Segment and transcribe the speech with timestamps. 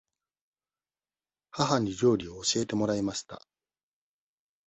[1.51, 3.39] 母に料理を教えてもらいました。